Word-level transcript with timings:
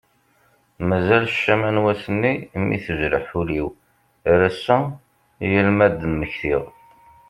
Mazal 0.87 1.25
ccama 1.35 1.69
n 1.75 1.81
wass-nni 1.83 2.33
mi 2.67 2.77
tejreḥ 2.83 3.27
ul-iw 3.41 3.67
ar 4.31 4.39
ass-a 4.49 4.77
yal 5.49 5.67
mi 5.77 5.83
ad 5.85 5.93
d-mmektiɣ. 5.99 6.63